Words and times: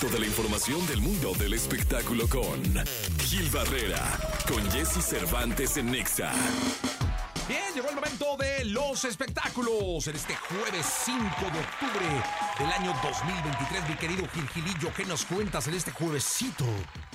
Toda 0.00 0.18
la 0.18 0.26
información 0.26 0.86
del 0.86 1.00
mundo 1.00 1.32
del 1.38 1.54
espectáculo 1.54 2.28
con 2.28 2.62
Gil 3.20 3.48
Barrera, 3.50 4.02
con 4.48 4.62
Jesse 4.70 5.02
Cervantes 5.02 5.76
en 5.78 5.90
Nexa. 5.90 6.32
Bien, 7.48 7.62
llegó 7.74 7.88
el 7.88 7.94
momento 7.94 8.36
de 8.36 8.64
los 8.66 9.04
espectáculos 9.04 10.06
en 10.08 10.16
este 10.16 10.34
jueves 10.34 10.84
5 11.04 11.18
de 11.40 11.58
octubre 11.60 12.06
del 12.58 12.72
año 12.72 12.92
2023. 13.02 13.88
Mi 13.88 13.94
querido 13.96 14.28
Gil 14.34 14.48
Gilillo, 14.48 14.92
¿qué 14.94 15.04
nos 15.06 15.24
cuentas 15.24 15.66
en 15.68 15.74
este 15.74 15.90
juevesito? 15.92 16.64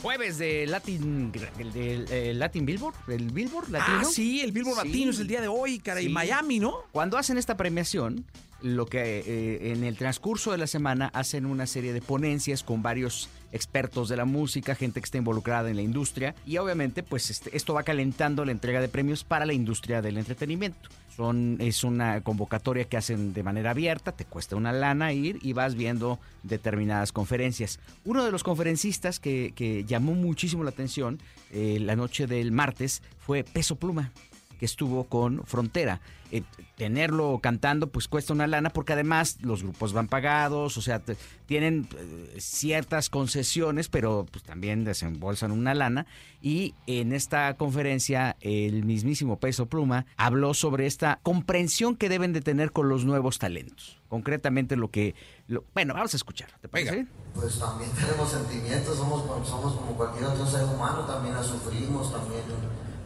Jueves 0.01 0.37
de 0.39 0.65
Latin, 0.67 1.31
el 1.59 1.73
de, 1.73 2.05
eh, 2.09 2.33
Latin 2.33 2.65
Billboard, 2.65 2.95
el 3.09 3.31
Billboard 3.31 3.69
latino. 3.69 3.99
Ah, 4.01 4.05
sí, 4.05 4.41
el 4.41 4.51
Billboard 4.51 4.81
Sí. 4.81 4.87
Latino 4.87 5.11
es 5.11 5.19
el 5.19 5.27
día 5.27 5.41
de 5.41 5.47
hoy, 5.47 5.79
cara, 5.79 6.01
y. 6.01 6.09
Miami, 6.09 6.59
¿no? 6.59 6.73
Cuando 6.91 7.17
hacen 7.17 7.37
esta 7.37 7.55
premiación, 7.57 8.25
lo 8.61 8.85
que 8.85 9.19
eh, 9.19 9.71
en 9.71 9.83
el 9.83 9.97
transcurso 9.97 10.51
de 10.51 10.57
la 10.57 10.67
semana 10.67 11.07
hacen 11.13 11.45
una 11.45 11.65
serie 11.65 11.93
de 11.93 12.01
ponencias 12.01 12.63
con 12.63 12.81
varios 12.81 13.29
expertos 13.51 14.07
de 14.09 14.17
la 14.17 14.25
música, 14.25 14.75
gente 14.75 15.01
que 15.01 15.05
está 15.05 15.17
involucrada 15.17 15.69
en 15.69 15.75
la 15.75 15.81
industria 15.81 16.35
y 16.45 16.57
obviamente 16.57 17.03
pues 17.03 17.29
este- 17.29 17.55
esto 17.55 17.73
va 17.73 17.83
calentando 17.83 18.45
la 18.45 18.51
entrega 18.51 18.79
de 18.81 18.87
premios 18.87 19.23
para 19.23 19.45
la 19.45 19.53
industria 19.53 20.01
del 20.01 20.17
entretenimiento. 20.17 20.89
Son, 21.15 21.57
es 21.59 21.83
una 21.83 22.21
convocatoria 22.21 22.85
que 22.85 22.95
hacen 22.95 23.33
de 23.33 23.43
manera 23.43 23.71
abierta, 23.71 24.13
te 24.13 24.23
cuesta 24.23 24.55
una 24.55 24.71
lana 24.71 25.11
ir 25.11 25.39
y 25.41 25.51
vas 25.51 25.75
viendo 25.75 26.19
determinadas 26.43 27.11
conferencias. 27.11 27.79
Uno 28.05 28.23
de 28.23 28.31
los 28.31 28.43
conferencistas 28.43 29.19
que, 29.19 29.83
llamó 29.87 30.13
muchísimo 30.13 30.63
la 30.63 30.69
atención 30.69 31.19
eh, 31.51 31.79
la 31.81 31.97
noche 31.97 32.27
del 32.27 32.53
martes 32.53 33.03
fue 33.19 33.43
Peso 33.43 33.75
Pluma 33.75 34.11
que 34.61 34.65
estuvo 34.67 35.05
con 35.05 35.43
Frontera. 35.47 36.01
Eh, 36.31 36.43
tenerlo 36.77 37.39
cantando 37.41 37.87
pues 37.87 38.07
cuesta 38.07 38.31
una 38.31 38.47
lana 38.47 38.69
porque 38.69 38.93
además 38.93 39.37
los 39.41 39.63
grupos 39.63 39.91
van 39.91 40.07
pagados, 40.07 40.77
o 40.77 40.81
sea, 40.81 40.99
te- 40.99 41.17
tienen 41.45 41.87
eh, 41.97 42.35
ciertas 42.39 43.09
concesiones, 43.09 43.89
pero 43.89 44.25
pues 44.31 44.43
también 44.43 44.83
desembolsan 44.85 45.51
una 45.51 45.73
lana. 45.73 46.05
Y 46.41 46.73
en 46.87 47.11
esta 47.11 47.55
conferencia 47.55 48.37
el 48.39 48.85
mismísimo 48.85 49.39
Peso 49.39 49.65
Pluma 49.65 50.05
habló 50.15 50.53
sobre 50.53 50.85
esta 50.85 51.19
comprensión 51.23 51.95
que 51.95 52.07
deben 52.07 52.31
de 52.31 52.41
tener 52.41 52.71
con 52.71 52.87
los 52.87 53.03
nuevos 53.03 53.39
talentos. 53.39 53.99
Concretamente 54.07 54.75
lo 54.75 54.89
que... 54.91 55.15
lo- 55.47 55.63
bueno, 55.73 55.95
vamos 55.95 56.13
a 56.13 56.17
escuchar. 56.17 56.49
¿Te 56.61 56.69
parece? 56.69 57.07
Pues 57.33 57.57
también 57.59 57.89
tenemos 57.91 58.29
sentimientos, 58.29 58.95
somos, 58.97 59.23
somos 59.47 59.73
como 59.73 59.93
cualquier 59.97 60.25
otro 60.25 60.45
ser 60.45 60.63
humano, 60.65 60.99
también 61.01 61.33
la 61.35 61.43
sufrimos, 61.43 62.11
también 62.13 62.41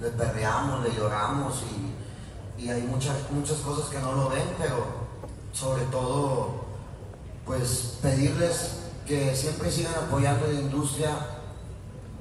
le 0.06 0.11
perreamos, 0.11 0.84
le 0.84 0.94
lloramos 0.95 1.64
y, 2.58 2.61
y 2.64 2.70
hay 2.70 2.84
muchas, 2.84 3.16
muchas 3.31 3.58
cosas 3.58 3.89
que 3.89 3.98
no 4.00 4.11
lo 4.14 4.30
ven, 4.30 4.48
pero 4.59 4.86
sobre 5.52 5.84
todo, 5.86 6.50
pues 7.45 7.98
pedirles 8.03 8.81
que 9.08 9.36
siempre 9.36 9.72
sigan 9.72 9.95
apoyando 9.95 10.45
la 10.45 10.53
industria 10.59 11.09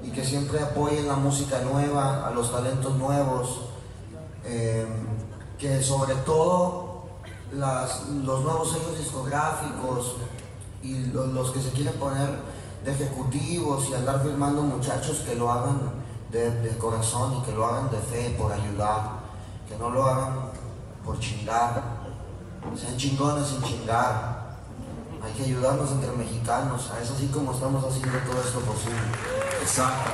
y 0.03 0.09
que 0.09 0.25
siempre 0.25 0.59
apoyen 0.59 1.07
la 1.07 1.15
música 1.15 1.59
nueva, 1.61 2.25
a 2.25 2.31
los 2.31 2.51
talentos 2.51 2.95
nuevos, 2.97 3.61
eh, 4.45 4.87
que 5.59 5.81
sobre 5.83 6.15
todo 6.15 7.03
las- 7.53 8.07
los 8.09 8.41
nuevos 8.43 8.71
sellos 8.71 8.97
discográficos 8.97 10.15
y 10.81 11.05
lo- 11.07 11.27
los 11.27 11.51
que 11.51 11.61
se 11.61 11.69
quieren 11.69 11.93
poner 11.93 12.29
de 12.83 12.91
ejecutivos 12.91 13.89
y 13.89 13.93
andar 13.93 14.21
firmando 14.23 14.61
muchachos 14.63 15.19
que 15.25 15.35
lo 15.35 15.51
hagan 15.51 16.03
de, 16.31 16.51
de 16.61 16.77
corazón 16.77 17.37
y 17.37 17.45
que 17.45 17.51
lo 17.51 17.65
hagan 17.65 17.89
de 17.91 17.97
fe, 17.97 18.35
por 18.37 18.51
ayudar, 18.51 19.19
que 19.67 19.77
no 19.77 19.89
lo 19.89 20.03
hagan 20.05 20.51
por 21.03 21.19
chingar, 21.19 21.83
sean 22.75 22.97
chingones 22.97 23.47
sin 23.47 23.61
chingar. 23.61 24.35
Hay 25.23 25.33
que 25.33 25.43
ayudarnos 25.43 25.91
entre 25.91 26.11
mexicanos, 26.11 26.91
es 27.01 27.11
así 27.11 27.27
como 27.27 27.51
estamos 27.51 27.83
haciendo 27.83 28.17
todo 28.19 28.41
esto 28.41 28.59
posible. 28.59 28.99
Exacto. 29.61 30.11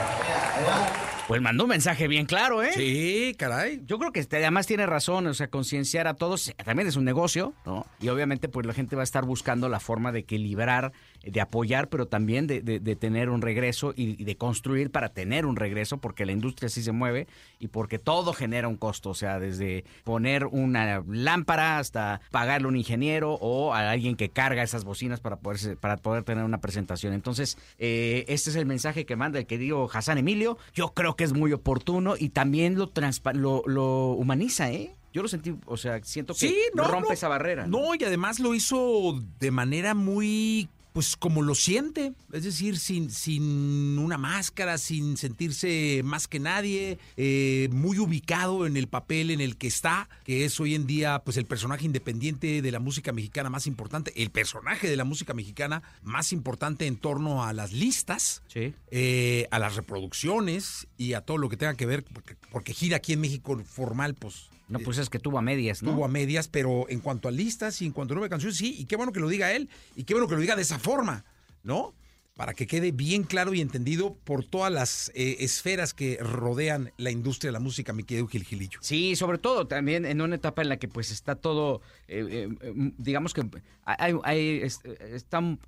Pues 1.28 1.42
mandó 1.42 1.64
un 1.64 1.70
mensaje 1.70 2.10
bien 2.10 2.26
claro, 2.26 2.62
¿eh? 2.62 2.72
Sí, 2.74 3.36
caray. 3.38 3.82
Yo 3.86 3.98
creo 4.00 4.12
que 4.12 4.20
este, 4.20 4.38
además 4.38 4.68
tiene 4.68 4.86
razón, 4.86 5.28
o 5.28 5.34
sea, 5.34 5.48
concienciar 5.50 6.08
a 6.08 6.14
todos, 6.16 6.50
eh, 6.50 6.56
también 6.66 6.90
es 6.90 6.98
un 6.98 7.06
negocio, 7.06 7.54
¿no? 7.66 7.86
Y 8.02 8.10
obviamente 8.10 8.50
pues 8.50 8.66
la 8.66 8.74
gente 8.74 8.98
va 8.98 9.02
a 9.02 9.06
estar 9.06 9.24
buscando 9.26 9.70
la 9.70 9.80
forma 9.80 10.12
de 10.12 10.20
equilibrar, 10.20 10.92
de 11.24 11.40
apoyar, 11.40 11.88
pero 11.88 12.08
también 12.08 12.48
de, 12.48 12.62
de- 12.62 12.80
de 12.82 12.96
tener 12.98 13.30
un 13.30 13.42
regreso 13.42 13.94
y, 13.96 14.22
y 14.22 14.26
de 14.26 14.36
construir 14.36 14.92
para 14.92 15.10
tener 15.10 15.46
un 15.46 15.56
regreso, 15.56 16.00
porque 16.00 16.26
la 16.26 16.34
industria 16.34 16.68
así 16.68 16.84
se 16.84 16.92
mueve 16.92 17.28
y 17.60 17.68
porque 17.68 17.98
todo 17.98 18.34
genera 18.34 18.68
un 18.68 18.76
costo, 18.76 19.12
o 19.12 19.16
sea, 19.16 19.40
desde 19.40 19.86
poner 20.04 20.48
una 20.48 21.02
lámpara 21.08 21.78
hasta 21.78 22.20
pagarle 22.32 22.66
a 22.66 22.70
un 22.70 22.76
ingeniero 22.76 23.36
o 23.36 23.74
a 23.74 23.90
alguien 23.92 24.16
que 24.18 24.30
carga 24.30 24.64
esas 24.64 24.84
bocinas 24.84 25.22
para 25.22 25.38
poder, 25.38 25.78
para 25.78 25.96
poder 25.98 26.24
tener 26.24 26.44
una 26.44 26.60
presentación. 26.60 27.14
Entonces, 27.14 27.58
eh, 27.78 28.26
este 28.28 28.50
es 28.50 28.56
el 28.58 28.66
mensaje 28.66 29.06
que 29.06 29.16
manda 29.16 29.40
el 29.40 29.46
querido 29.46 29.90
Hassan 29.94 30.18
Emilio. 30.18 30.58
Yo 30.74 30.90
creo 30.94 31.11
que 31.16 31.24
es 31.24 31.34
muy 31.34 31.54
oportuno 31.54 32.16
y 32.18 32.30
también 32.30 32.76
lo, 32.78 32.92
lo, 33.34 33.64
lo 33.66 34.12
humaniza, 34.12 34.72
¿eh? 34.72 34.96
Yo 35.14 35.22
lo 35.22 35.28
sentí, 35.28 35.54
o 35.66 35.76
sea, 35.76 36.02
siento 36.04 36.34
que 36.34 36.40
Sí, 36.48 36.58
no, 36.74 36.88
rompe 36.88 37.10
no. 37.10 37.14
esa 37.14 37.28
barrera. 37.28 37.68
No, 37.68 37.94
y 37.96 38.04
además 38.04 38.40
lo 38.40 38.54
hizo 38.54 39.20
de 39.40 39.52
manera 39.52 39.94
muy, 39.94 40.70
pues 40.94 41.16
como 41.16 41.42
lo 41.42 41.56
siente, 41.56 42.14
es 42.34 42.44
decir, 42.44 42.78
sin, 42.78 43.10
sin 43.12 43.98
una 43.98 44.18
máscara, 44.18 44.78
sin 44.78 45.16
sentirse 45.18 46.02
más 46.04 46.28
que 46.28 46.40
nadie, 46.40 47.00
eh, 47.18 47.70
muy 47.72 47.98
ubicado 48.00 48.66
en 48.68 48.76
el 48.78 48.88
papel 48.88 49.32
en 49.32 49.40
el 49.42 49.58
que 49.58 49.68
está, 49.68 50.10
que 50.26 50.44
es 50.46 50.60
hoy 50.60 50.76
en 50.76 50.88
día 50.88 51.22
pues 51.24 51.38
el 51.38 51.46
personaje 51.46 51.86
independiente 51.86 52.62
de 52.62 52.72
la 52.72 52.80
música 52.80 53.12
mexicana 53.14 53.50
más 53.50 53.68
importante, 53.68 54.12
el 54.22 54.32
personaje 54.32 54.90
de 54.90 54.98
la 54.98 55.06
música 55.06 55.34
mexicana 55.34 55.82
más 56.04 56.34
importante 56.34 56.88
en 56.88 56.98
torno 56.98 57.44
a 57.44 57.54
las 57.54 57.72
listas, 57.72 58.42
Sí. 58.48 58.74
eh, 58.92 59.48
a 59.52 59.60
las 59.60 59.76
reproducciones 59.76 60.88
y 60.98 61.14
a 61.14 61.22
todo 61.22 61.38
lo 61.38 61.50
que 61.50 61.58
tenga 61.58 61.76
que 61.76 61.86
ver, 61.86 62.04
porque, 62.04 62.36
porque 62.52 62.74
gira 62.74 62.98
aquí 62.98 63.14
en 63.14 63.22
México 63.22 63.58
formal, 63.66 64.14
pues 64.16 64.50
No, 64.72 64.80
pues 64.80 64.98
es 64.98 65.10
que 65.10 65.20
tuvo 65.20 65.38
a 65.38 65.42
medias, 65.42 65.84
¿no? 65.84 65.92
Tuvo 65.92 66.06
a 66.06 66.08
medias, 66.08 66.48
pero 66.48 66.88
en 66.90 67.00
cuanto 67.00 67.28
a 67.28 67.32
listas 67.32 67.82
y 67.82 67.86
en 67.86 67.92
cuanto 67.92 68.14
a 68.14 68.16
nueve 68.16 68.30
canciones, 68.30 68.58
sí, 68.58 68.76
y 68.78 68.86
qué 68.86 68.96
bueno 68.96 69.12
que 69.12 69.20
lo 69.20 69.28
diga 69.28 69.52
él, 69.52 69.70
y 69.96 70.04
qué 70.04 70.14
bueno 70.14 70.28
que 70.28 70.36
lo 70.36 70.42
diga 70.42 70.56
de 70.56 70.62
esa 70.62 70.80
forma, 70.80 71.26
¿no? 71.64 71.94
Para 72.42 72.56
que 72.56 72.66
quede 72.66 72.92
bien 72.92 73.22
claro 73.22 73.54
y 73.54 73.62
entendido 73.62 74.16
por 74.16 74.44
todas 74.44 74.74
las 74.74 75.12
eh, 75.14 75.36
esferas 75.42 75.94
que 75.94 76.18
rodean 76.20 76.92
la 76.98 77.12
industria 77.12 77.50
de 77.50 77.52
la 77.54 77.60
música, 77.60 77.94
mi 77.94 78.04
querido 78.04 78.26
Gil 78.26 78.44
Gilillo. 78.46 78.80
Sí, 78.82 79.16
sobre 79.16 79.38
todo 79.38 79.68
también 79.68 80.06
en 80.06 80.22
una 80.22 80.34
etapa 80.38 80.64
en 80.64 80.70
la 80.70 80.78
que 80.78 80.88
pues 80.88 81.12
está 81.12 81.36
todo, 81.36 81.82
eh, 82.08 82.50
eh, 82.64 82.92
digamos 82.98 83.36
que 83.36 83.44
hay, 83.86 84.16
hay- 84.24 84.60
es- 84.64 84.80
están 85.14 85.60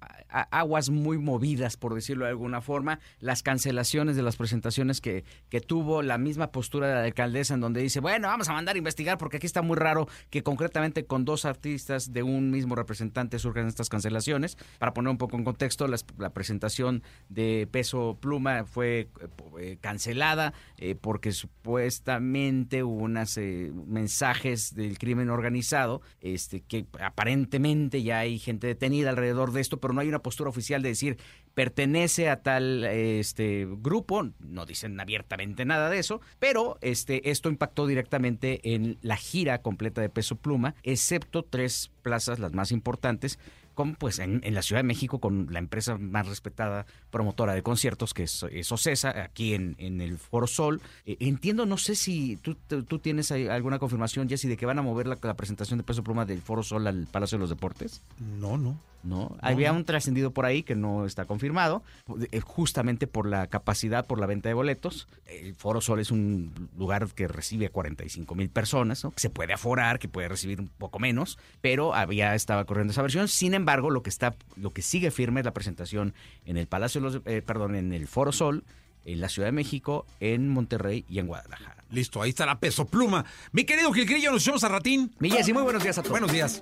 aguas 0.50 0.90
muy 0.90 1.20
movidas, 1.20 1.78
por 1.78 1.94
decirlo 1.94 2.26
de 2.26 2.32
alguna 2.32 2.60
forma, 2.60 3.00
las 3.20 3.44
cancelaciones 3.44 4.16
de 4.16 4.24
las 4.24 4.36
presentaciones 4.36 5.00
que, 5.00 5.24
que 5.50 5.62
tuvo, 5.62 6.02
la 6.02 6.18
misma 6.18 6.52
postura 6.52 6.88
de 6.88 6.94
la 6.96 7.04
alcaldesa 7.04 7.54
en 7.54 7.60
donde 7.60 7.84
dice, 7.84 8.00
bueno, 8.00 8.30
vamos 8.30 8.50
a 8.50 8.54
mandar 8.54 8.74
a 8.74 8.78
investigar 8.80 9.20
porque 9.20 9.38
aquí 9.38 9.46
está 9.46 9.62
muy 9.62 9.78
raro 9.78 10.08
que 10.32 10.42
concretamente 10.42 11.06
con 11.06 11.24
dos 11.24 11.46
artistas 11.46 12.14
de 12.14 12.24
un 12.24 12.50
mismo 12.50 12.74
representante 12.74 13.38
surjan 13.38 13.68
estas 13.68 13.90
cancelaciones. 13.90 14.58
Para 14.80 14.96
poner 14.96 15.12
un 15.12 15.20
poco 15.20 15.38
en 15.38 15.44
contexto, 15.44 15.88
las- 15.88 16.04
la 16.18 16.32
presentación 16.32 16.63
de 17.30 17.68
Peso 17.70 18.18
Pluma 18.20 18.66
fue 18.66 19.00
eh, 19.00 19.10
eh, 19.60 19.78
cancelada 19.82 20.54
eh, 20.78 20.96
porque 20.96 21.32
supuestamente 21.32 22.84
hubo 22.84 23.04
unos 23.04 23.38
mensajes 23.38 24.76
del 24.76 24.98
crimen 24.98 25.30
organizado, 25.30 26.02
este 26.22 26.62
que 26.62 26.86
aparentemente 27.00 28.04
ya 28.04 28.20
hay 28.20 28.40
gente 28.40 28.68
detenida 28.68 29.10
alrededor 29.10 29.52
de 29.52 29.62
esto, 29.62 29.80
pero 29.80 29.94
no 29.94 30.02
hay 30.02 30.08
una 30.08 30.20
postura 30.20 30.50
oficial 30.50 30.82
de 30.82 30.90
decir 30.90 31.18
pertenece 31.54 32.30
a 32.30 32.42
tal 32.42 32.84
este 32.84 33.68
grupo, 33.70 34.30
no 34.40 34.66
dicen 34.66 35.00
abiertamente 35.00 35.66
nada 35.66 35.90
de 35.90 36.00
eso, 36.00 36.22
pero 36.40 36.78
este 36.82 37.30
esto 37.30 37.50
impactó 37.50 37.86
directamente 37.86 38.74
en 38.74 38.98
la 39.02 39.18
gira 39.18 39.62
completa 39.62 40.02
de 40.02 40.10
Peso 40.10 40.36
Pluma, 40.36 40.76
excepto 40.84 41.44
tres 41.44 41.93
plazas 42.04 42.40
las 42.40 42.54
más 42.54 42.72
importantes 42.72 43.40
como 43.74 43.96
pues 43.96 44.20
en, 44.20 44.42
la 44.54 44.62
Ciudad 44.62 44.80
de 44.80 44.88
México 44.88 45.20
con 45.20 45.48
la 45.52 45.60
empresa 45.60 45.98
más 45.98 46.28
respetada 46.28 46.86
promotora 47.10 47.54
de 47.54 47.64
conciertos 47.64 48.14
que 48.14 48.24
es, 48.24 48.46
es 48.52 48.72
Ocesa, 48.72 49.24
aquí 49.24 49.56
en, 49.56 49.76
en 49.80 50.02
el 50.02 50.18
Foro 50.18 50.48
Sol. 50.48 50.82
Eh, 51.06 51.18
entiendo, 51.20 51.66
no 51.66 51.78
sé 51.78 51.96
si 51.96 52.38
tú, 52.38 52.56
tú, 52.56 53.00
tienes 53.00 53.32
alguna 53.32 53.80
confirmación, 53.80 54.30
Jessy, 54.30 54.48
de 54.48 54.58
que 54.58 54.66
van 54.66 54.80
a 54.80 54.84
mover 54.84 55.08
la, 55.08 55.18
la 55.22 55.34
presentación 55.34 55.80
de 55.80 55.84
Peso 55.84 56.04
Pluma 56.04 56.26
del 56.26 56.42
Foro 56.42 56.62
Sol 56.62 56.86
al 56.86 57.08
Palacio 57.08 57.38
de 57.38 57.42
los 57.42 57.50
Deportes. 57.50 58.02
No, 58.40 58.58
no. 58.58 58.78
¿No? 59.04 59.36
Había 59.42 59.72
un 59.74 59.86
trascendido 59.86 60.32
por 60.32 60.46
ahí 60.46 60.64
que 60.64 60.76
no 60.76 61.06
está 61.06 61.26
confirmado, 61.26 61.84
eh, 62.32 62.40
justamente 62.40 63.08
por 63.08 63.28
la 63.28 63.48
capacidad, 63.48 64.06
por 64.06 64.20
la 64.20 64.26
venta 64.26 64.50
de 64.50 64.54
boletos. 64.54 65.08
El 65.26 65.56
Foro 65.56 65.82
Sol 65.82 66.00
es 66.00 66.12
un 66.12 66.70
lugar 66.78 67.08
que 67.10 67.28
recibe 67.28 67.68
a 67.68 67.70
45 67.70 68.36
mil 68.36 68.50
personas, 68.50 69.04
¿no? 69.04 69.12
que 69.12 69.20
se 69.20 69.30
puede 69.30 69.54
aforar, 69.54 70.00
que 70.00 70.08
puede 70.08 70.30
recibir 70.30 70.60
un 70.62 70.70
poco 70.70 71.00
menos, 71.00 71.38
pero 71.62 71.94
había 71.94 72.34
estaba 72.36 72.66
corriendo 72.66 72.92
esa 72.92 73.02
versión. 73.02 73.28
Sin 73.28 73.54
embargo, 73.54 73.90
lo 73.90 74.04
que 74.04 74.10
está, 74.10 74.36
lo 74.56 74.72
que 74.72 74.82
sigue 74.82 75.12
firme 75.12 75.42
es 75.42 75.46
la 75.46 75.54
presentación 75.54 76.14
en 76.46 76.58
el 76.58 76.68
Palacio 76.68 77.02
de 77.02 77.06
los, 77.06 77.22
eh, 77.26 77.42
perdón, 77.42 77.76
en 77.76 77.94
el 77.94 78.08
Foro 78.08 78.32
Sol, 78.32 78.64
en 79.06 79.20
la 79.20 79.30
Ciudad 79.30 79.50
de 79.50 79.52
México, 79.52 80.06
en 80.20 80.50
Monterrey 80.50 81.06
y 81.10 81.20
en 81.20 81.28
Guadalajara. 81.28 81.84
Listo, 81.92 82.22
ahí 82.22 82.30
está 82.30 82.46
la 82.46 82.60
peso 82.60 82.86
pluma. 82.86 83.26
Mi 83.52 83.66
querido 83.66 83.92
Gilgrillo, 83.92 84.32
nos 84.32 84.44
echamos 84.44 84.64
a 84.64 84.70
ratín. 84.70 85.14
Mi 85.20 85.30
Jessy, 85.30 85.54
muy 85.54 85.64
buenos 85.64 85.84
días 85.84 85.98
a 85.98 86.02
todos. 86.02 86.12
Buenos 86.12 86.32
días. 86.32 86.62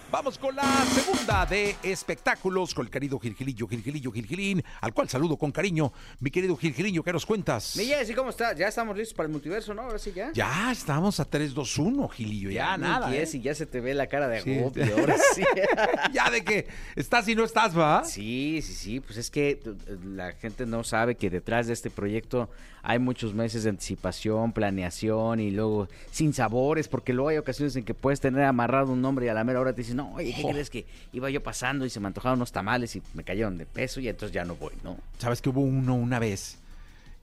Vamos 0.11 0.37
con 0.37 0.53
la 0.57 0.63
segunda 0.93 1.45
de 1.45 1.73
espectáculos 1.83 2.73
con 2.73 2.85
el 2.85 2.91
querido 2.91 3.17
Gilgilillo, 3.17 3.65
Gilgilillo, 3.65 4.11
Gilgilín, 4.11 4.61
al 4.81 4.93
cual 4.93 5.07
saludo 5.07 5.37
con 5.37 5.51
cariño. 5.53 5.93
Mi 6.19 6.29
querido 6.29 6.57
Gilgilillo, 6.57 7.01
¿qué 7.01 7.13
nos 7.13 7.25
cuentas? 7.25 7.77
Mi 7.77 7.85
Jessy, 7.85 8.13
¿cómo 8.13 8.29
estás? 8.29 8.57
Ya 8.57 8.67
estamos 8.67 8.97
listos 8.97 9.13
para 9.15 9.27
el 9.27 9.31
multiverso, 9.31 9.73
¿no? 9.73 9.83
Ahora 9.83 9.97
sí 9.97 10.11
ya. 10.13 10.31
Ya 10.33 10.69
estamos 10.69 11.21
a 11.21 11.29
3-2-1, 11.29 12.09
Gilillo, 12.11 12.49
ya, 12.51 12.75
Mi 12.77 12.83
nada. 12.83 13.09
¿eh? 13.15 13.19
Jessy, 13.19 13.39
ya 13.39 13.55
se 13.55 13.65
te 13.65 13.79
ve 13.79 13.93
la 13.93 14.07
cara 14.07 14.27
de 14.27 14.41
Sí. 14.41 14.57
agobio, 14.59 14.97
ahora 14.97 15.15
sí. 15.33 15.43
ya 16.13 16.29
de 16.29 16.43
que 16.43 16.67
estás 16.97 17.25
y 17.29 17.35
no 17.35 17.45
estás, 17.45 17.77
¿va? 17.77 18.03
Sí, 18.03 18.59
sí, 18.61 18.73
sí, 18.73 18.99
pues 18.99 19.15
es 19.17 19.31
que 19.31 19.51
eh, 19.51 19.59
la 20.03 20.33
gente 20.33 20.65
no 20.65 20.83
sabe 20.83 21.15
que 21.15 21.29
detrás 21.29 21.67
de 21.67 21.73
este 21.73 21.89
proyecto 21.89 22.49
hay 22.83 22.97
muchos 22.99 23.33
meses 23.33 23.63
de 23.63 23.69
anticipación, 23.69 24.51
planeación 24.51 25.39
y 25.39 25.51
luego 25.51 25.87
sin 26.11 26.33
sabores, 26.33 26.87
porque 26.89 27.13
luego 27.13 27.29
hay 27.29 27.37
ocasiones 27.37 27.75
en 27.77 27.85
que 27.85 27.93
puedes 27.93 28.19
tener 28.19 28.43
amarrado 28.43 28.91
un 28.91 29.01
nombre 29.01 29.27
y 29.27 29.29
a 29.29 29.33
la 29.35 29.43
mera 29.43 29.59
hora 29.61 29.71
te 29.73 29.81
dicen, 29.83 30.00
no, 30.01 30.13
oye, 30.15 30.33
¿qué 30.33 30.41
Jo. 30.41 30.49
crees 30.49 30.69
que 30.69 30.85
iba 31.13 31.29
yo 31.29 31.41
pasando 31.43 31.85
y 31.85 31.89
se 31.89 31.99
me 31.99 32.07
antojaron 32.07 32.39
unos 32.39 32.51
tamales 32.51 32.95
y 32.95 33.01
me 33.13 33.23
cayeron 33.23 33.57
de 33.57 33.65
peso 33.65 33.99
y 33.99 34.07
entonces 34.07 34.33
ya 34.33 34.43
no 34.45 34.55
voy, 34.55 34.73
¿no? 34.83 34.97
Sabes 35.17 35.41
que 35.41 35.49
hubo 35.49 35.61
uno 35.61 35.95
una 35.95 36.19
vez 36.19 36.57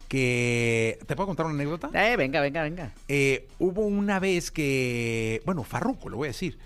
que... 0.09 0.99
¿Te 1.07 1.15
puedo 1.15 1.27
contar 1.27 1.47
una 1.47 1.55
anécdota? 1.55 1.91
Eh, 1.93 2.17
venga, 2.17 2.41
venga, 2.41 2.63
venga. 2.63 2.93
Eh, 3.09 3.47
hubo 3.59 3.83
una 3.87 4.19
vez 4.19 4.51
que, 4.51 5.43
bueno, 5.45 5.65
Farruco, 5.65 6.09
lo 6.09 6.17
voy 6.17 6.27
a 6.29 6.31
decir. 6.31 6.59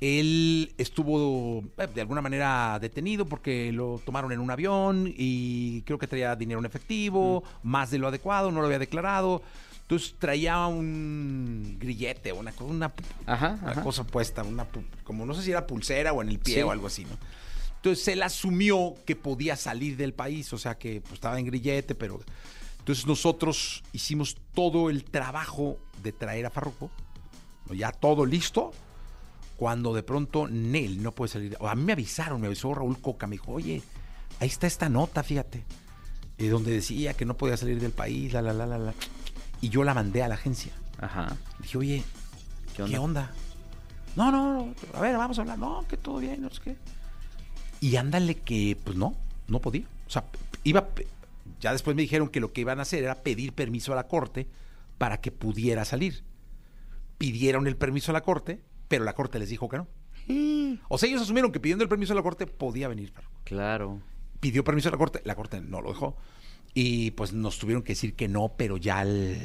Él 0.00 0.72
estuvo 0.78 1.62
eh, 1.76 1.86
de 1.94 2.00
alguna 2.00 2.22
manera 2.22 2.78
detenido 2.80 3.26
porque 3.26 3.70
lo 3.72 4.00
tomaron 4.02 4.32
en 4.32 4.40
un 4.40 4.50
avión 4.50 5.12
y 5.14 5.82
creo 5.82 5.98
que 5.98 6.06
traía 6.06 6.34
dinero 6.36 6.60
en 6.60 6.64
efectivo, 6.66 7.44
más 7.62 7.90
de 7.90 7.98
lo 7.98 8.08
adecuado, 8.08 8.50
no 8.50 8.60
lo 8.60 8.66
había 8.66 8.78
declarado. 8.78 9.42
Entonces 9.88 10.14
traía 10.18 10.66
un 10.66 11.76
grillete, 11.80 12.32
una, 12.34 12.52
una, 12.60 12.92
Ajá, 13.24 13.58
una 13.62 13.70
ajá. 13.72 13.82
cosa 13.82 14.04
puesta, 14.04 14.42
una, 14.42 14.66
como 15.02 15.24
no 15.24 15.32
sé 15.32 15.42
si 15.42 15.50
era 15.50 15.66
pulsera 15.66 16.12
o 16.12 16.20
en 16.20 16.28
el 16.28 16.38
pie 16.38 16.56
Sí. 16.56 16.60
o 16.60 16.70
algo 16.70 16.88
así, 16.88 17.04
¿no? 17.06 17.16
Entonces 17.76 18.06
él 18.08 18.22
asumió 18.22 18.94
que 19.06 19.16
podía 19.16 19.56
salir 19.56 19.96
del 19.96 20.12
país, 20.12 20.52
o 20.52 20.58
sea 20.58 20.76
que 20.76 21.00
pues, 21.00 21.14
estaba 21.14 21.38
en 21.38 21.46
grillete, 21.46 21.94
pero... 21.94 22.20
Entonces 22.80 23.06
nosotros 23.06 23.82
hicimos 23.92 24.36
todo 24.54 24.88
el 24.90 25.04
trabajo 25.04 25.78
de 26.02 26.12
traer 26.12 26.46
a 26.46 26.50
Farruko, 26.50 26.90
¿no? 27.66 27.74
ya 27.74 27.92
todo 27.92 28.24
listo, 28.26 28.72
cuando 29.56 29.92
de 29.94 30.02
pronto 30.02 30.48
Nel 30.48 31.02
no 31.02 31.12
puede 31.12 31.30
salir. 31.32 31.56
A 31.60 31.74
mí 31.74 31.82
me 31.82 31.92
avisaron, 31.92 32.40
me 32.40 32.46
avisó 32.46 32.74
Raúl 32.74 32.98
Coca, 33.00 33.26
me 33.26 33.32
dijo, 33.36 33.52
oye, 33.52 33.82
ahí 34.40 34.48
está 34.48 34.66
esta 34.66 34.88
nota, 34.88 35.22
fíjate, 35.22 35.64
eh, 36.38 36.48
donde 36.48 36.72
decía 36.72 37.12
que 37.14 37.24
no 37.26 37.36
podía 37.36 37.56
salir 37.56 37.78
del 37.80 37.92
país, 37.92 38.32
la, 38.32 38.40
la, 38.42 38.52
la, 38.54 38.66
la, 38.66 38.78
la. 38.78 38.94
Y 39.60 39.68
yo 39.68 39.84
la 39.84 39.94
mandé 39.94 40.22
a 40.22 40.28
la 40.28 40.34
agencia. 40.34 40.72
Ajá. 41.00 41.36
Dije, 41.60 41.78
oye, 41.78 42.04
¿Qué 42.76 42.84
¿qué 42.84 42.98
onda? 42.98 43.32
No, 44.16 44.30
no, 44.30 44.54
no, 44.54 44.74
a 44.94 45.00
ver, 45.00 45.16
vamos 45.16 45.38
a 45.38 45.42
hablar. 45.42 45.58
No, 45.58 45.84
que 45.88 45.96
todo 45.96 46.18
bien, 46.18 46.42
no 46.42 46.50
sé 46.50 46.60
qué. 46.62 46.76
Y 47.80 47.96
ándale 47.96 48.36
que, 48.36 48.76
pues 48.82 48.96
no, 48.96 49.14
no 49.46 49.60
podía. 49.60 49.86
O 50.06 50.10
sea, 50.10 50.24
iba, 50.64 50.88
ya 51.60 51.72
después 51.72 51.94
me 51.94 52.02
dijeron 52.02 52.28
que 52.28 52.40
lo 52.40 52.52
que 52.52 52.62
iban 52.62 52.78
a 52.78 52.82
hacer 52.82 53.04
era 53.04 53.22
pedir 53.22 53.52
permiso 53.52 53.92
a 53.92 53.96
la 53.96 54.08
corte 54.08 54.48
para 54.98 55.20
que 55.20 55.30
pudiera 55.30 55.84
salir. 55.84 56.24
Pidieron 57.18 57.66
el 57.66 57.76
permiso 57.76 58.12
a 58.12 58.14
la 58.14 58.22
corte, 58.22 58.60
pero 58.88 59.04
la 59.04 59.14
corte 59.14 59.38
les 59.38 59.48
dijo 59.48 59.68
que 59.68 59.78
no. 59.78 59.86
O 60.88 60.98
sea, 60.98 61.08
ellos 61.08 61.22
asumieron 61.22 61.52
que 61.52 61.60
pidiendo 61.60 61.82
el 61.82 61.88
permiso 61.88 62.12
a 62.12 62.16
la 62.16 62.22
corte 62.22 62.46
podía 62.46 62.88
venir. 62.88 63.12
Claro. 63.44 64.00
Pidió 64.40 64.62
permiso 64.62 64.88
a 64.88 64.92
la 64.92 64.98
corte, 64.98 65.20
la 65.24 65.34
corte 65.34 65.60
no 65.60 65.80
lo 65.80 65.90
dejó. 65.90 66.16
Y 66.80 67.10
pues 67.12 67.32
nos 67.32 67.58
tuvieron 67.58 67.82
que 67.82 67.92
decir 67.92 68.14
que 68.14 68.28
no, 68.28 68.52
pero 68.56 68.76
ya 68.76 69.00
al... 69.00 69.36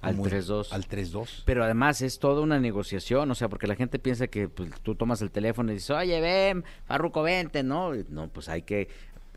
Al 0.00 0.16
como- 0.16 0.28
3-2. 0.28 0.68
Al 0.72 0.88
3-2. 0.88 1.42
Pero 1.44 1.62
además 1.62 2.00
es 2.02 2.18
toda 2.18 2.40
una 2.40 2.58
negociación, 2.58 3.30
o 3.30 3.34
sea, 3.34 3.48
porque 3.48 3.66
la 3.66 3.76
gente 3.76 3.98
piensa 3.98 4.26
que 4.28 4.48
pues, 4.48 4.70
tú 4.82 4.94
tomas 4.94 5.20
el 5.22 5.30
teléfono 5.30 5.70
y 5.70 5.74
dices, 5.74 5.90
oye, 5.90 6.20
ven, 6.20 6.64
Farruco, 6.86 7.22
vente, 7.22 7.62
¿no? 7.62 7.92
No, 8.08 8.28
pues 8.28 8.48
hay 8.48 8.62
que 8.62 8.88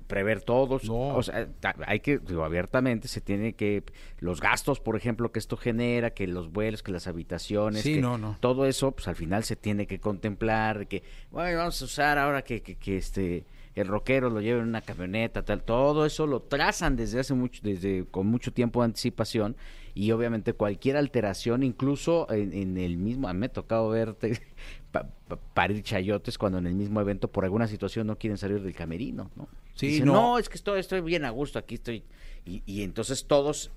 prever 0.08 0.42
todos, 0.42 0.86
No. 0.86 1.16
o 1.16 1.24
sea, 1.24 1.48
hay 1.88 2.00
que, 2.00 2.18
digo, 2.20 2.44
abiertamente 2.44 3.08
se 3.08 3.20
tiene 3.22 3.54
que, 3.54 3.84
los 4.20 4.42
gastos, 4.42 4.80
por 4.80 4.96
ejemplo, 4.96 5.32
que 5.32 5.40
esto 5.40 5.56
genera, 5.58 6.12
que 6.12 6.28
los 6.28 6.52
vuelos, 6.52 6.82
que 6.84 6.92
las 6.92 7.08
habitaciones, 7.08 7.82
Sí, 7.82 7.96
que 7.96 8.02
no, 8.02 8.18
no. 8.18 8.38
todo 8.40 8.66
eso, 8.66 8.92
pues 8.92 9.08
al 9.08 9.16
final 9.16 9.44
se 9.44 9.56
tiene 9.56 9.86
que 9.88 10.00
contemplar, 10.00 10.88
que, 10.88 11.04
bueno, 11.32 11.58
vamos 11.58 11.82
a 11.82 11.86
usar 11.86 12.18
ahora 12.18 12.42
que, 12.44 12.62
que, 12.62 12.76
que, 12.76 12.98
este 12.98 13.46
el 13.76 13.88
rockero 13.88 14.30
lo 14.30 14.40
lleve 14.42 14.62
en 14.62 14.68
una 14.68 14.82
camioneta, 14.82 15.44
tal, 15.44 15.64
todo 15.64 16.06
eso 16.06 16.28
lo 16.28 16.42
trazan 16.42 16.96
desde 16.96 17.20
hace 17.20 17.34
mucho, 17.34 17.62
desde 17.64 18.06
con 18.06 18.28
mucho 18.28 18.54
tiempo 18.54 18.82
de 18.82 18.86
anticipación 18.86 19.56
y 19.96 20.12
obviamente 20.12 20.54
cualquier 20.54 20.98
alteración, 20.98 21.64
incluso 21.64 22.32
en, 22.32 22.54
en 22.54 22.78
el 22.78 22.98
mismo, 22.98 23.32
me 23.34 23.46
ha 23.48 23.50
tocado 23.50 23.90
verte 23.90 24.40
pa- 24.92 25.10
pa- 25.28 25.38
parir 25.54 25.82
chayotes 25.84 26.38
cuando 26.38 26.58
en 26.60 26.68
el 26.68 26.76
mismo 26.76 27.02
evento 27.02 27.28
por 27.32 27.44
alguna 27.46 27.68
situación 27.68 28.08
no 28.08 28.18
quieren 28.18 28.38
salir 28.38 28.62
del 28.62 28.74
camerino, 28.76 29.32
¿no? 29.36 29.48
Sí, 29.76 29.88
Dicen, 29.88 30.06
no. 30.06 30.14
no, 30.14 30.38
es 30.40 30.50
que 30.50 30.56
estoy, 30.58 30.80
estoy 30.80 31.02
bien 31.02 31.26
a 31.26 31.32
gusto, 31.32 31.58
aquí 31.58 31.76
estoy. 31.76 32.04
Y, 32.46 32.62
y 32.68 32.84
entonces 32.84 33.26
todos, 33.26 33.72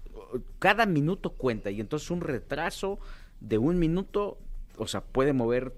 cada 0.58 0.84
minuto 0.84 1.30
cuenta 1.30 1.70
y 1.70 1.80
entonces 1.80 2.10
un 2.10 2.20
retraso 2.20 2.98
de 3.40 3.56
un 3.56 3.78
minuto, 3.78 4.36
o 4.76 4.86
sea, 4.86 5.00
puede 5.02 5.32
mover 5.32 5.72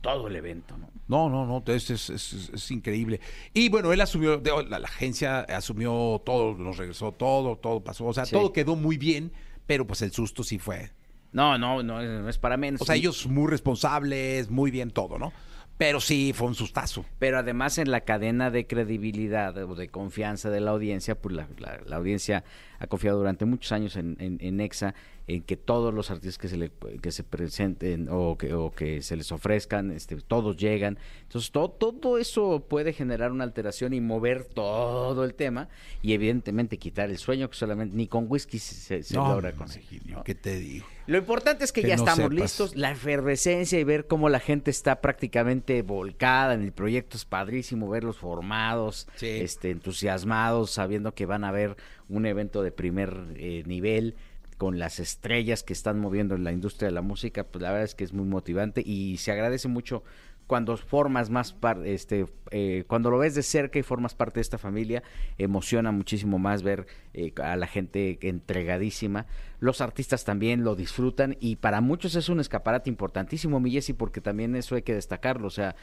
todo 0.00 0.28
el 0.28 0.36
evento, 0.36 0.76
¿no? 0.78 0.88
No, 1.08 1.28
no, 1.30 1.46
no, 1.46 1.72
es, 1.72 1.90
es, 1.90 2.10
es- 2.10 2.50
es 2.52 2.70
increíble. 2.70 3.20
Y 3.54 3.68
bueno, 3.68 3.92
él 3.92 4.00
asumió, 4.00 4.40
la, 4.68 4.78
la 4.78 4.86
agencia 4.88 5.40
asumió 5.40 6.22
todo, 6.24 6.54
nos 6.56 6.76
regresó 6.76 7.12
todo, 7.12 7.56
todo 7.56 7.82
pasó, 7.82 8.04
o 8.06 8.12
sea, 8.14 8.26
Sí. 8.26 8.32
todo 8.32 8.52
quedó 8.52 8.76
muy 8.76 8.96
bien, 8.98 9.32
pero 9.66 9.86
pues 9.86 10.02
el 10.02 10.12
susto 10.12 10.42
sí 10.44 10.58
fue. 10.58 10.90
No, 11.32 11.58
no, 11.58 11.82
no, 11.82 12.02
no 12.02 12.28
es 12.28 12.38
para 12.38 12.56
menos. 12.56 12.80
O 12.82 12.84
sea, 12.84 12.94
Sí. 12.94 13.00
ellos 13.00 13.26
muy 13.26 13.50
responsables, 13.50 14.50
muy 14.50 14.70
bien 14.70 14.90
todo, 14.90 15.18
¿no? 15.18 15.32
Pero 15.78 16.00
sí 16.00 16.32
fue 16.34 16.48
un 16.48 16.54
sustazo. 16.56 17.04
Pero 17.20 17.38
además 17.38 17.78
en 17.78 17.90
la 17.90 18.00
cadena 18.02 18.50
de 18.50 18.66
credibilidad 18.66 19.56
o 19.58 19.74
de 19.76 19.88
confianza 19.88 20.50
de 20.50 20.60
la 20.60 20.72
audiencia, 20.72 21.14
pues 21.14 21.34
la, 21.36 21.48
la- 21.58 21.80
la 21.86 21.96
audiencia 21.96 22.44
ha 22.80 22.86
confiado 22.88 23.18
durante 23.18 23.44
muchos 23.44 23.72
años 23.72 23.96
en, 23.96 24.16
en, 24.20 24.38
en 24.40 24.60
EXA, 24.60 24.94
en 25.26 25.42
que 25.42 25.56
todos 25.56 25.92
los 25.92 26.10
artistas 26.10 26.38
que 26.38 26.48
se 26.48 26.56
le 26.56 26.70
que 27.02 27.10
se 27.12 27.22
presenten 27.24 28.08
o 28.10 28.38
que, 28.38 28.54
o 28.54 28.70
que 28.70 29.02
se 29.02 29.14
les 29.16 29.30
ofrezcan, 29.32 29.90
este, 29.90 30.16
todos 30.16 30.56
llegan. 30.56 30.96
Entonces 31.22 31.50
todo, 31.50 31.70
todo 31.70 32.18
eso 32.18 32.64
puede 32.68 32.92
generar 32.92 33.30
una 33.32 33.44
alteración 33.44 33.92
y 33.94 34.00
mover 34.00 34.44
todo 34.44 35.24
el 35.24 35.34
tema 35.34 35.68
y 36.02 36.12
evidentemente 36.12 36.78
quitar 36.78 37.10
el 37.10 37.18
sueño 37.18 37.50
que 37.50 37.56
solamente 37.56 37.96
ni 37.96 38.06
con 38.06 38.26
whisky 38.28 38.58
se, 38.58 39.02
se 39.02 39.14
no, 39.14 39.28
logra 39.28 39.52
conseguir. 39.52 40.02
¿qué 40.24 40.34
te 40.34 40.56
digo? 40.58 40.86
Lo 41.06 41.18
importante 41.18 41.64
es 41.64 41.72
que, 41.72 41.82
Que 41.82 41.88
ya 41.88 41.96
no 41.96 42.02
estamos 42.02 42.30
sepas. 42.30 42.34
listos, 42.34 42.76
la 42.76 42.90
efervescencia 42.92 43.78
y 43.80 43.84
ver 43.84 44.06
cómo 44.06 44.28
la 44.28 44.40
gente 44.40 44.70
está 44.70 45.00
prácticamente 45.00 45.67
volcada 45.82 46.54
en 46.54 46.62
el 46.62 46.72
proyecto 46.72 47.16
es 47.16 47.24
padrísimo, 47.24 47.88
verlos 47.88 48.18
formados, 48.18 49.06
Sí. 49.16 49.26
este, 49.28 49.70
entusiasmados, 49.70 50.70
sabiendo 50.70 51.14
que 51.14 51.26
van 51.26 51.44
a 51.44 51.52
ver 51.52 51.76
un 52.08 52.26
evento 52.26 52.62
de 52.62 52.72
primer 52.72 53.16
eh, 53.36 53.62
nivel 53.66 54.14
con 54.56 54.78
las 54.78 54.98
estrellas 54.98 55.62
que 55.62 55.72
están 55.72 56.00
moviendo 56.00 56.34
en 56.34 56.42
la 56.44 56.50
industria 56.52 56.88
de 56.88 56.94
la 56.94 57.02
música, 57.02 57.44
pues 57.44 57.62
la 57.62 57.70
verdad 57.70 57.84
es 57.84 57.94
que 57.94 58.02
es 58.04 58.12
muy 58.12 58.26
motivante 58.26 58.82
y 58.84 59.18
se 59.18 59.30
agradece 59.30 59.68
mucho 59.68 60.02
cuando 60.48 60.76
formas 60.76 61.30
más 61.30 61.52
parte, 61.52 61.94
este, 61.94 62.26
eh, 62.50 62.82
cuando 62.88 63.10
lo 63.10 63.18
ves 63.18 63.36
de 63.36 63.44
cerca 63.44 63.78
y 63.78 63.82
formas 63.84 64.16
parte 64.16 64.36
de 64.36 64.40
esta 64.40 64.58
familia, 64.58 65.04
emociona 65.36 65.92
muchísimo 65.92 66.40
más 66.40 66.64
ver 66.64 66.86
eh, 67.14 67.32
a 67.40 67.54
la 67.54 67.68
gente 67.68 68.18
entregadísima. 68.22 69.26
Los 69.60 69.80
artistas 69.80 70.24
también 70.24 70.64
lo 70.64 70.74
disfrutan 70.74 71.36
y 71.38 71.56
para 71.56 71.80
muchos 71.80 72.16
es 72.16 72.28
un 72.28 72.40
escaparate 72.40 72.90
importantísimo, 72.90 73.60
mi 73.60 73.70
Jessy, 73.70 73.92
porque 73.92 74.20
también 74.20 74.56
eso 74.56 74.74
hay 74.74 74.82
que 74.82 74.94
destacarlo. 74.94 75.46
O 75.46 75.50
sea, 75.50 75.76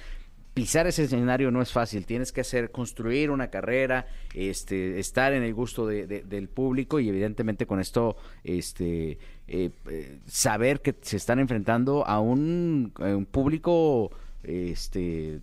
pisar 0.55 0.88
ese 0.88 1.03
escenario 1.03 1.51
no 1.51 1.62
es 1.62 1.72
fácil. 1.72 2.05
Tienes 2.05 2.31
que 2.31 2.41
hacer, 2.41 2.72
construir 2.72 3.29
una 3.29 3.50
carrera, 3.50 4.07
este, 4.34 5.00
estar 5.00 5.34
en 5.34 5.43
el 5.43 5.53
gusto 5.53 5.86
de- 5.86 6.07
de- 6.07 6.24
del 6.24 6.48
público 6.48 7.00
y 7.00 7.10
evidentemente 7.10 7.65
con 7.67 7.79
esto, 7.81 8.15
este, 8.43 9.19
eh, 9.48 9.69
eh, 9.89 10.19
saber 10.25 10.81
que 10.81 10.95
se 11.01 11.17
están 11.17 11.39
enfrentando 11.39 12.07
a 12.07 12.19
un, 12.22 12.93
a 12.95 13.15
un 13.15 13.25
público, 13.25 14.12
este, 14.47 15.41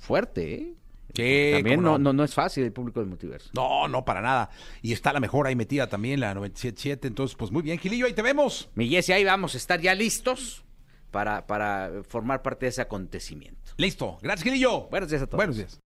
fuerte. 0.00 0.54
¿eh? 0.54 0.74
Sí, 1.14 1.50
También 1.54 1.82
no, 1.82 1.98
no. 1.98 2.12
no, 2.12 2.24
es 2.24 2.34
fácil 2.34 2.64
el 2.64 2.72
público 2.72 3.00
del 3.00 3.08
multiverso. 3.08 3.50
No, 3.54 3.88
no, 3.88 4.04
para 4.04 4.20
nada. 4.20 4.50
Y 4.82 4.92
está 4.92 5.12
la 5.12 5.20
mejor 5.20 5.46
ahí 5.46 5.56
metida 5.56 5.88
también, 5.88 6.20
la 6.20 6.34
97.7. 6.34 7.06
Entonces, 7.06 7.36
pues 7.36 7.50
muy 7.50 7.62
bien, 7.62 7.78
Gilillo, 7.78 8.06
ahí 8.06 8.12
te 8.12 8.22
vemos. 8.22 8.68
Mi 8.74 8.88
Jessy, 8.88 9.12
ahí 9.12 9.24
vamos 9.24 9.54
a 9.54 9.58
estar 9.58 9.80
ya 9.80 9.94
listos 9.94 10.64
para, 11.10 11.46
para 11.46 12.02
formar 12.06 12.42
parte 12.42 12.66
de 12.66 12.70
ese 12.70 12.82
acontecimiento. 12.82 13.72
Listo. 13.76 14.18
Gracias, 14.22 14.44
Gilillo. 14.44 14.88
Buenos 14.88 15.10
días 15.10 15.22
a 15.22 15.26
todos. 15.26 15.38
Buenos 15.38 15.56
días. 15.56 15.80